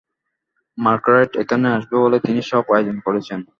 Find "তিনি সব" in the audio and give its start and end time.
2.25-2.63